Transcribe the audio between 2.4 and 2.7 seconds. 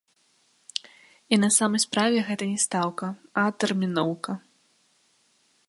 не